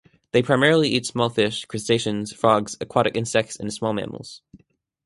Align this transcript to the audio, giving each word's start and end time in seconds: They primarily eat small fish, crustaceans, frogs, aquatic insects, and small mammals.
They 0.31 0.41
primarily 0.41 0.89
eat 0.89 1.05
small 1.05 1.29
fish, 1.29 1.65
crustaceans, 1.65 2.33
frogs, 2.33 2.75
aquatic 2.81 3.15
insects, 3.15 3.57
and 3.57 3.71
small 3.71 3.93
mammals. 3.93 4.41